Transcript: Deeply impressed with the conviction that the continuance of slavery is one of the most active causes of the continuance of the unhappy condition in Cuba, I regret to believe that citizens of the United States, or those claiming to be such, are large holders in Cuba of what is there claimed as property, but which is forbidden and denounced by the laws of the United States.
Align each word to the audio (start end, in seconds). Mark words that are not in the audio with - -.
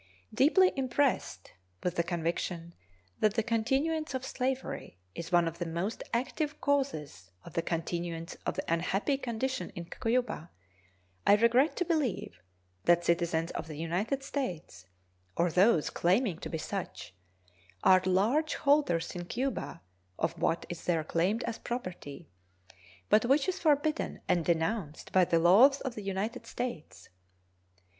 Deeply 0.33 0.71
impressed 0.75 1.53
with 1.83 1.95
the 1.95 2.01
conviction 2.01 2.73
that 3.19 3.35
the 3.35 3.43
continuance 3.43 4.15
of 4.15 4.25
slavery 4.25 4.97
is 5.13 5.31
one 5.31 5.47
of 5.47 5.59
the 5.59 5.65
most 5.67 6.01
active 6.11 6.59
causes 6.59 7.29
of 7.45 7.53
the 7.53 7.61
continuance 7.61 8.35
of 8.47 8.55
the 8.55 8.73
unhappy 8.73 9.15
condition 9.15 9.69
in 9.75 9.85
Cuba, 9.85 10.49
I 11.27 11.35
regret 11.35 11.75
to 11.75 11.85
believe 11.85 12.39
that 12.85 13.05
citizens 13.05 13.51
of 13.51 13.67
the 13.67 13.75
United 13.77 14.23
States, 14.23 14.87
or 15.37 15.51
those 15.51 15.91
claiming 15.91 16.39
to 16.39 16.49
be 16.49 16.57
such, 16.57 17.13
are 17.83 18.01
large 18.03 18.55
holders 18.55 19.15
in 19.15 19.25
Cuba 19.25 19.83
of 20.17 20.35
what 20.41 20.65
is 20.67 20.83
there 20.85 21.03
claimed 21.03 21.43
as 21.43 21.59
property, 21.59 22.27
but 23.09 23.25
which 23.25 23.47
is 23.47 23.59
forbidden 23.59 24.19
and 24.27 24.43
denounced 24.43 25.11
by 25.11 25.25
the 25.25 25.37
laws 25.37 25.79
of 25.81 25.93
the 25.93 26.01
United 26.01 26.47
States. 26.47 27.09